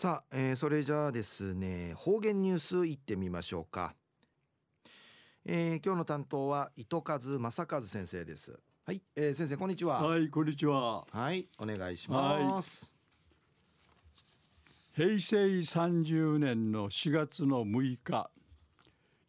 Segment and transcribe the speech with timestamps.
[0.00, 3.94] さあ、えー、それじゃあですね方言ニュースいってみましょうか、
[5.44, 8.58] えー、今日の担当は糸数正和先生です。
[8.86, 10.02] はい、えー、先生こんにちは。
[10.02, 11.04] はいこんにちは。
[11.12, 12.90] はいお願いします、
[14.96, 18.30] はい、平成30年の4月の6日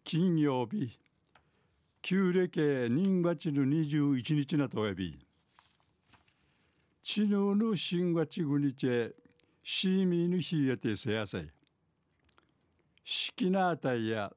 [0.06, 0.98] 金曜日
[2.02, 5.20] 旧暦人月の21日なとおび。
[7.04, 9.14] ちぬぬ新月ぐにちえ
[9.64, 11.48] シーミーヌヒーヤテセヤサイ
[13.04, 14.32] シキナータイや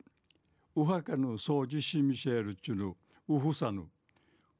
[0.77, 2.95] ウハカの掃除シミシェルチュヌ
[3.29, 3.85] ウフサヌ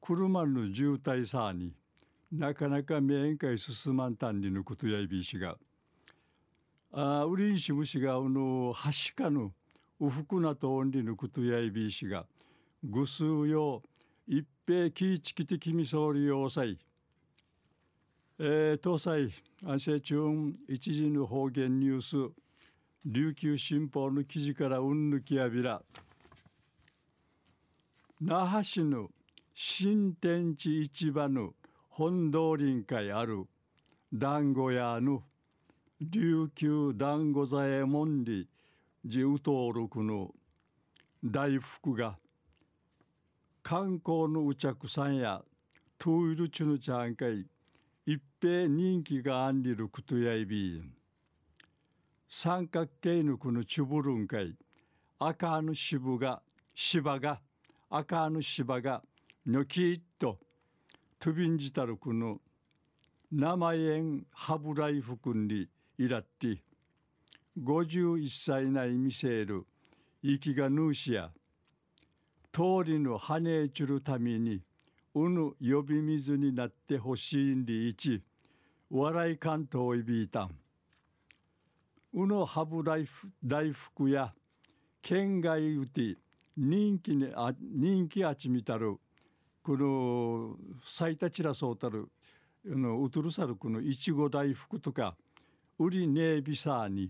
[0.01, 1.71] 車の渋滞さに
[2.31, 5.55] なかなか面会進まんたんにぬことやいびしが
[6.91, 9.51] あウリンシムシがうのはしかぬ
[9.99, 12.25] ウフクナとオンリぬことやいびしが
[12.83, 13.83] ぐすうよ
[14.27, 16.77] 一平キーチキテキミソーリ要塞
[18.37, 22.33] えー、東西安政中一時の方言ニュース
[23.05, 25.81] 琉球新報の記事からうんぬきやびら。
[28.19, 29.07] 那覇市の
[29.53, 31.53] 新天地市場の
[31.87, 33.45] 本道林会ある
[34.13, 35.23] 団子屋の
[36.01, 38.47] 琉球団子左衛門里
[39.05, 40.33] 自由登録の
[41.23, 42.17] 大福が
[43.63, 45.41] 観光のうちゃくさんや
[45.97, 47.45] トゥイルチュヌチャン会
[48.07, 50.79] 一平人気があんりるくとやいび。
[52.29, 54.55] 三角形のこのチュブルンかい。
[55.17, 56.43] 赤の芝が
[56.75, 57.41] 芝が
[57.89, 59.01] 赤の芝が
[59.47, 60.37] ニョキッと
[61.19, 62.37] トゥビンジタルクの
[63.31, 65.67] 生円ハブライフ君に
[65.97, 66.61] いらって。
[67.59, 69.65] 51歳ない見せる
[70.21, 71.31] 息がぬしや。
[72.51, 74.61] 通りの羽ちゅるために
[75.15, 78.21] うぬ呼び水になってほしいんでいち
[78.91, 80.51] 笑い関東いびいたん。
[82.13, 84.33] うぬハブ大福や
[85.01, 86.17] 県外うて
[86.57, 88.97] 人気にあ人気あちみたる
[89.63, 92.09] この最多チラそうたる
[92.65, 95.15] のうとるさるこのいちご大福とか
[95.79, 97.09] 売りねえびさに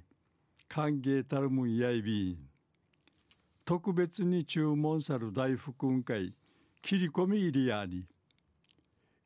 [0.67, 2.37] 歓迎たるむんやいび
[3.63, 6.33] 特別に注文さる大福んかい
[6.85, 8.05] 切り込み入りやに。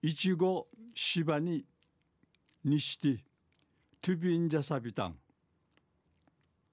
[0.01, 1.65] いちご芝に
[2.63, 3.21] にして
[4.01, 5.15] トゥビンジャサビタン。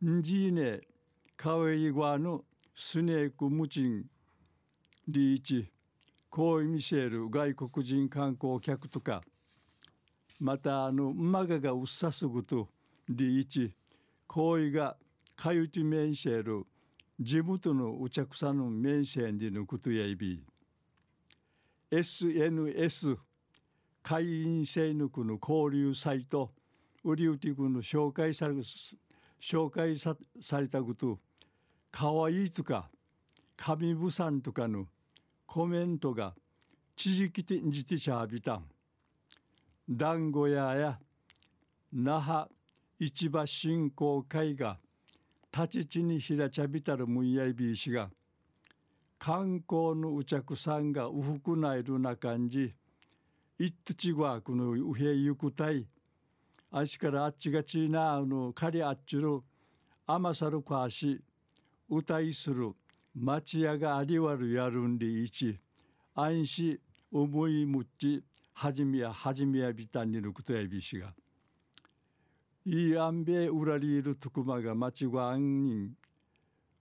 [0.08, 0.82] んじいね
[1.36, 2.40] かわいわぬ
[2.72, 4.04] スネークムチン
[5.08, 5.68] リーチ。
[6.30, 9.22] こう見せる外国人観光客とか。
[10.38, 12.68] またあのマガがうっさすぐと
[13.08, 13.74] リーチ。
[14.28, 14.96] 行為が
[15.34, 16.62] かゆちめんせる
[17.20, 20.44] 地元のうちゃくさのめんせんでのことやいび。
[21.98, 23.16] SNS
[24.02, 26.52] 会員制のこの交流サイト
[27.02, 28.54] 売り売りくの紹介され
[29.40, 31.18] 紹介さされたこと
[31.90, 32.90] かわいいとか
[33.56, 34.86] 神ぶさんとかの
[35.46, 36.34] コメントが
[36.94, 38.64] 地域的にてしゃびたん。
[39.88, 40.98] 団子屋や
[41.92, 42.50] 那覇
[42.98, 44.78] 市場振興会が
[45.50, 48.10] 立ち地にひらちゃびたるむんやいびいしが
[49.26, 52.72] 観光のうちゃくさんがうふくないるな感じ
[53.58, 55.84] いっとちはこのうへゆくたい
[56.70, 59.40] あしからあっちがちなあのかりあっちる
[60.06, 61.20] あまさるかし
[61.90, 62.70] 歌いする
[63.16, 65.58] 町屋がありわるやるんでいち
[66.14, 66.78] 安心
[67.10, 68.22] 思いむっち
[68.52, 71.12] はじめやはじめやびたんにるくとやびしが。
[72.64, 75.90] いいあんべうらりいるとくまが町があんにん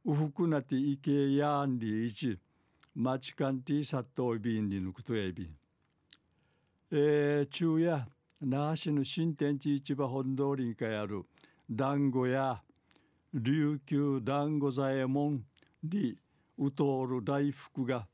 [0.08, 2.38] ウフクナティイケヤンリイチ
[2.94, 5.50] マチカンティサトイビンリヌクトエビン
[6.92, 8.06] えー、昼夜
[8.40, 11.24] 那覇市の新天地市場本通りにかやる
[11.68, 12.62] 団子や
[13.34, 15.44] 琉球団子左衛門
[15.84, 16.16] リ
[16.60, 18.06] ウトール大福が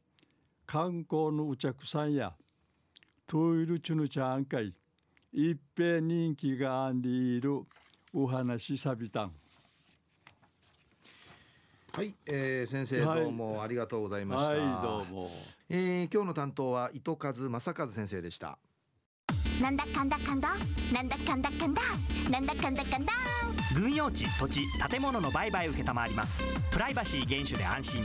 [0.66, 2.31] 観光のうちゃくさんや
[3.28, 4.73] トイルチュヌチャンカイ
[5.34, 7.63] 一平人気があんでいる
[8.13, 9.41] お話さびたん。
[11.93, 14.52] はい、えー、先生どうもありがとうございました。
[14.52, 15.29] はい、はい、どうも。
[15.70, 18.58] えー、今日の担当は糸数正和先生でした。
[19.61, 20.55] なんだかんだかんだ、
[20.93, 21.82] なんだかんだかんだ、
[22.29, 23.14] なんだかんだかんだ。
[23.76, 26.41] 軍用地、土地、建物の売買受けたまわります。
[26.72, 28.03] プライバシー厳守で安心。